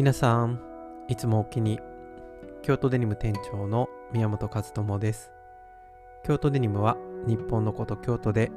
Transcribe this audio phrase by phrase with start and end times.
[0.00, 0.58] 皆さん
[1.08, 1.78] いつもお気に
[2.62, 5.30] 京都デニム店長の宮本和智です。
[6.24, 8.50] 京都デニムは日本のこと京都で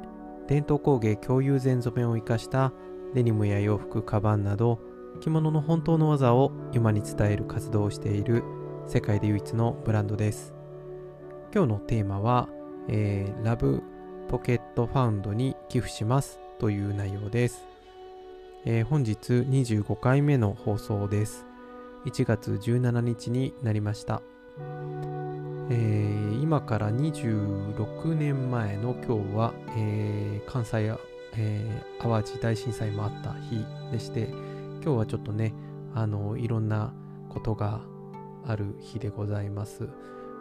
[0.48, 2.72] 伝統工芸共有前染めを生かした
[3.12, 4.80] デニムや洋服カバンなど
[5.20, 8.42] 着物の本当の技を今に伝える活動をしている
[8.86, 10.54] 世界で唯一のブランドです。
[11.54, 12.48] 今日のテーマは、
[12.88, 13.82] えー、ラブ
[14.30, 17.66] ポケットファウンドに寄付しますという内容です、
[18.66, 21.44] えー、本日25回目の放送です。
[22.06, 24.22] 1月17日になりました、
[25.68, 30.94] えー、今から26年前の今日は、えー、関西、
[31.36, 34.28] えー、淡路大震災もあった日でして
[34.82, 35.52] 今日はちょっとね
[35.94, 36.94] あのいろんな
[37.28, 37.82] ことが
[38.46, 39.90] ある日でございます。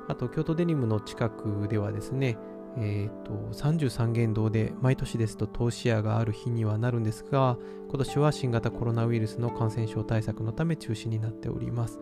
[0.08, 2.38] あと京都デニムの近くではですね
[2.78, 7.58] えーと、33元堂で毎年ですと投資屋がある日にはなるんですが
[7.90, 12.00] 今年は新型コロナウイルスの感染症対策のため中止になっております。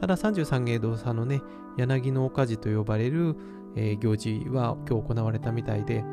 [0.00, 1.42] ただ33元堂さんのね
[1.76, 3.36] 柳の岡寺と呼ばれる、
[3.76, 6.04] えー、行事は今日行われたみたいで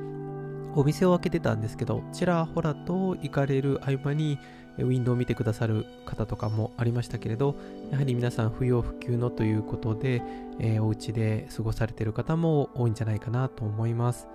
[0.75, 4.37] お店を開けてたんですけどちらほらと行かれる合間に
[4.83, 7.55] ウィンドウを見てくださる方とかもありましたけれど
[7.91, 10.21] やはり皆さん不要不急のということで、
[10.59, 14.27] えー、お家で過ごされている方も多いんじゃないかなと思います。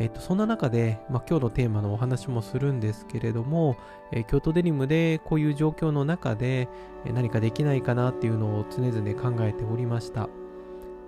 [0.00, 3.76] えーと、そんな中で、まあ、今日のテーマのお話もするんですけれども、
[4.12, 6.68] えー、京都デニムでこういう状況の中で
[7.04, 10.28] 何かできないかなっていうのを常々考えておりました。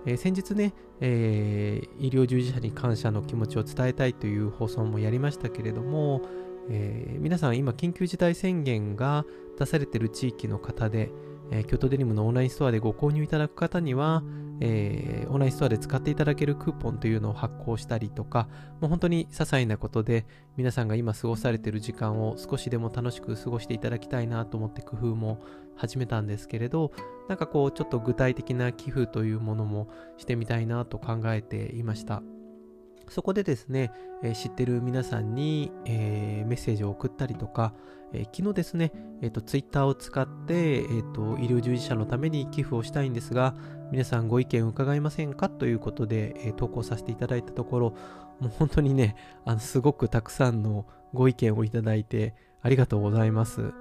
[0.07, 6.23] えー、先日ね、えー、医療従事者に感謝の気持ちを伝えたいという放送もやりましたけれども、
[6.69, 9.25] えー、皆さん今緊急事態宣言が
[9.59, 11.11] 出されている地域の方で、
[11.51, 14.23] えー、京都デニムのオンラインストアでご購入いただく方には、
[14.61, 18.49] えー、オンラインストアで使っていただけるクーポンというのを発行したりとか、
[18.81, 25.43] もう本当に些細なことで皆さんが今過ごされている時間を少しでも楽しく過ごしていただきたいなと思って工夫も
[25.77, 26.93] 始めたんですけれど、
[27.29, 32.23] なんかこうちょっと具体的な寄付というものもしてみたいなと考えていました。
[33.11, 37.75] そこでですね、えー、知ってる皆さんに、えー、メッセージを送ったりとか、
[38.13, 43.55] えー、昨日ですね、えーと、ツイッターを使って、えーと、医療従事者のために寄付をしたいんですが、
[43.91, 45.49] 皆さんご意見伺いませんか？
[45.49, 47.91] ということで、え、投稿させていただいたところ、
[48.39, 53.73] もう本当にね、あのすごくたくさんのご意見をいただいてありがとうございます。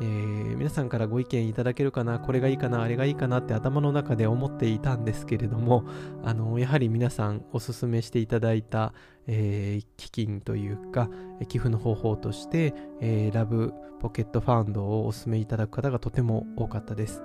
[0.00, 5.84] えー、皆さんからご意見いただけるかな、これがいいかな、あれがいいかなって頭の中で思っていたんですけれども、
[6.24, 8.92] あのやはり皆さんおすすめしていただいた、
[9.26, 11.10] えー、基金というか、
[11.48, 17.22] 寄付の方法として、えー、ラブポケットファンドをお勧めいただく方がとても多かったです。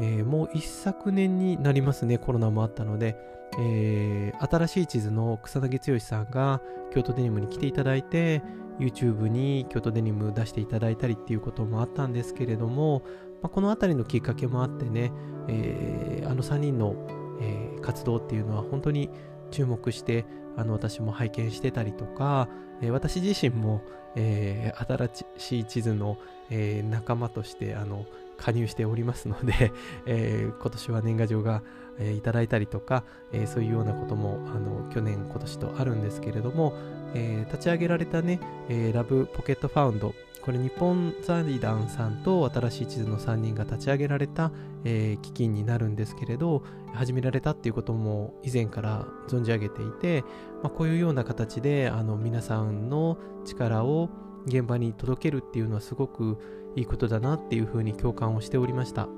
[0.00, 3.16] えー、もう一昨年になりますね、コロナもあったので、
[3.58, 6.60] えー、新しい地図の草薙剛さんが
[6.92, 8.42] 京都デニムに来ていただいて、
[8.78, 13.02] YouTube に京都デニム出していただいたりっていうこともあったんですけれども、
[13.42, 15.12] まあ、この辺りのきっかけもあってね、
[15.48, 16.94] えー、あの3人の、
[17.40, 19.10] えー、活動っていうのは本当に
[19.50, 22.48] 注目してあの私も拝見してたりとか、
[22.80, 23.82] えー、私自身も、
[24.16, 26.16] え新しい地図の、
[26.50, 28.04] え仲間としてあの
[28.38, 29.72] 加入しておりますので、
[30.06, 31.62] え今年は年賀状が、
[32.00, 36.72] えいただいたりとか、えそういうようなこともあの去年今年とあるんですけれども、
[37.14, 40.14] え、立ち上げられたね、え、ラブポケットファウンド、
[40.48, 44.50] これ日本財団さんと新しい地図の3人が立ち上げられた、
[44.84, 46.62] えー、基金になるんですけれど、
[46.94, 50.22] 始められたっていうことも以前から存じ上げていて、
[50.62, 54.08] まあ、こういうような形であの皆さんの力を
[54.48, 56.38] 現場に届けるっていうのはすごく
[56.76, 59.08] いいことだなっていうふうに共感をしておりました。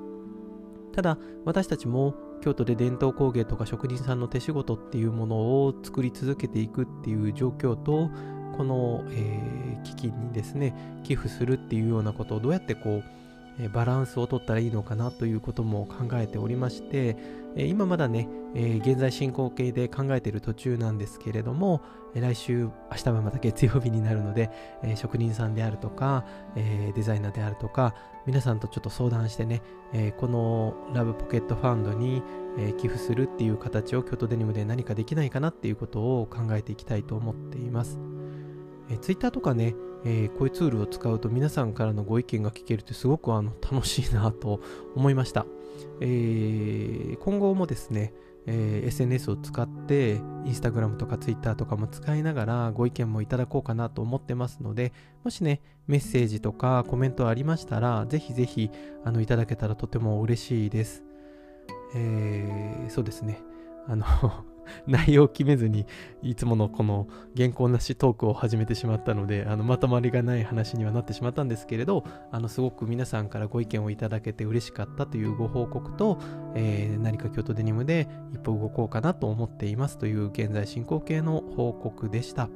[0.93, 8.09] ただ私たちも京都で伝統工芸とか職人さんの手仕事っていうものを作り続けていくっていう状況と
[8.57, 13.03] この、えー、基金にですね寄付するっていうようなことをどうやってこう
[13.61, 17.15] えバランスを取ったらいいのかなということも考えておりまして、
[17.55, 21.81] え今まだね、え現在進行形で考えている途中なんですけれども、
[22.15, 24.49] え来週、明日はまた月曜日になるので、
[24.83, 26.25] え職人さんであるとか、
[26.55, 27.93] えデザイナーであるとか、
[28.25, 29.61] 皆さんとちょっと相談してね、
[29.93, 32.23] えこのラブポケットファンドに、
[32.57, 38.10] え寄付するっていう形を京都デニムで何かできないかなっていうことを考えていきたいと思っています。
[38.91, 44.61] え Twitter とかね、えー、こういうツールを使うと皆さんからのご意見が聞けるってすごくあの楽しいなと
[44.95, 45.45] 思いました。
[46.01, 48.13] えー、今後もですね、
[48.47, 58.71] えー、SNS を使って、Instagram とか Twitter とかも使いながらご意見もいただこうかなと思ってますので、もしね、メッセージとかコメントありましたら、ぜひぜひ
[59.03, 61.03] あのいただけたらとても嬉しいです。
[61.95, 63.41] えー、そうですね。
[63.87, 64.05] あの
[64.87, 65.85] 内容を決めずに
[66.21, 76.17] いつものこの原稿なしトークを始めてしまったのであのまとまりがない話にはなってしまったんですけれどあのすごく皆さんからご意見をいただけて嬉しかったというご報告と、
[76.55, 82.49] えー、何か京都デニムで一歩動こうかなと思っていますという現在進行形の報告でした。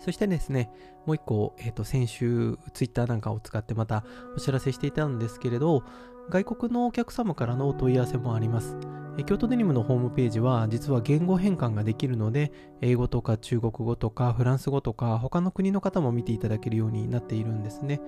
[0.00, 0.70] そしてですね、
[1.06, 4.02] もう一個、えっ、ー、と、先週、ツイッターなんかを使ってまた
[4.34, 5.84] お知らせしていたんですけれど、
[6.30, 8.78] 外国のお客様からのお問い合わせもあります。
[9.24, 18.00] 京都デニムのホームページは実は言語変換ができるので英語とか中国語とかフランス語とか他の国の方も見ていただけるようになっているんですね。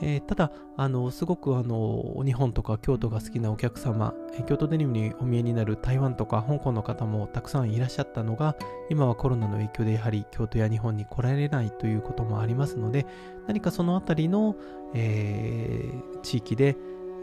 [0.00, 8.56] えー、ただ、あの、すごくあの、日本とか京都が好きなお客様、え、京都デニムにお見えになる台湾とか香港の方もたくさんいらっしゃったのが、
[8.90, 13.06] 今はコロナの影響でやはり京都や日本に来られないということもありますので、
[13.46, 14.56] 何かそのあたりの、
[14.94, 16.76] えー、地域で、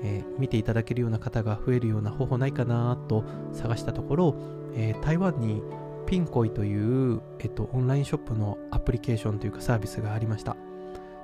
[0.04, 3.24] えー、見ていただけるような方が増えるような方法ないかなと
[3.54, 4.36] 探したところ、
[4.76, 5.62] えー、台湾に
[6.06, 10.56] ピンコイという、えっと、オンラインショップのアプリケーションというかサービスがありました。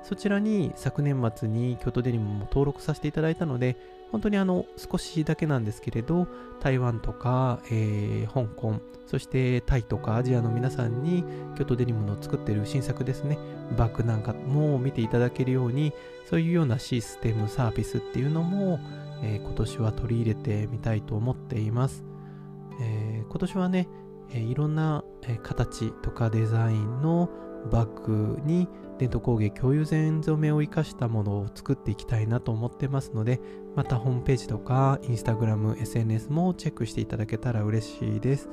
[0.02, 3.76] そちらに昨年末に京都デニムも登録させていただいたので、
[4.12, 6.26] 本当にあの少しだけなんですけれど、
[6.60, 11.24] 台湾とか、えー、香港、そしてタイとかアジアの皆さんに
[11.56, 13.38] 京都デニムの作ってる新作ですね、
[13.76, 15.92] バッグなんかも見ていただけるように、
[16.28, 18.78] そういうようなシステム、サービスっていうのも、
[19.22, 22.04] えー、今年は取り入れてみたいと思っています。
[22.80, 23.88] えー、今年はね、
[24.30, 25.04] えー、いろんな、
[25.42, 27.28] 形とかデザインの
[27.70, 28.68] バッグに
[28.98, 33.40] 伝統工芸共有前染めを生かしたものを作っていきたいなと思ってますので、
[33.76, 38.48] またホームページとかインスタグラム、SNS もチェックしていただけたら嬉しいです。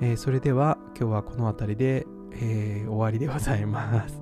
[0.00, 4.20] えー、それでは今日はこの辺りで、えー、終わりでございます、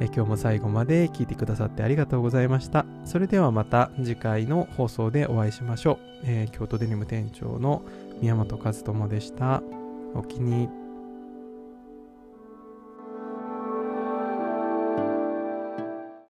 [0.00, 2.86] えー、今日も最後まで聞いてくださってありがとうございました。
[3.04, 5.98] それではまた次回の放送でお会いしましょう。
[6.24, 7.82] え京都デニム店長の
[8.20, 9.62] 宮本和智でした。
[10.14, 10.81] お気に入り